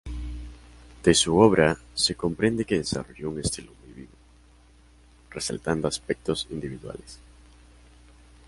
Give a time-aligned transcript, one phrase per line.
[1.03, 4.09] De su obra se desprende que desarrolló un estilo muy vivo,
[5.29, 7.19] resaltando aspectos individuales.